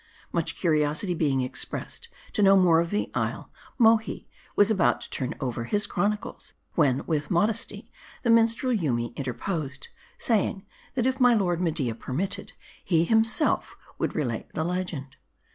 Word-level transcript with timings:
Much 0.31 0.59
quriosity 0.59 1.15
being 1.15 1.41
expressed 1.41 2.07
to 2.33 2.41
know 2.41 2.57
more 2.57 2.79
of 2.79 2.89
the 2.89 3.11
isle, 3.13 3.51
Mohi 3.77 4.27
was 4.55 4.71
about 4.71 4.99
to 5.01 5.09
turn 5.11 5.35
over 5.39 5.65
his 5.65 5.85
chronicles, 5.85 6.55
when, 6.73 7.05
with 7.05 7.29
modesty, 7.29 7.91
the 8.23 8.31
minstrel 8.31 8.73
Yoomy 8.73 9.13
interposed; 9.15 9.89
saying, 10.17 10.65
that 10.95 11.05
if 11.05 11.19
my 11.19 11.35
Lord 11.35 11.61
Media 11.61 11.93
permitted, 11.93 12.53
he 12.83 13.03
himself 13.03 13.75
would 13.99 14.15
relate 14.15 14.51
the 14.55 14.63
legend. 14.63 15.17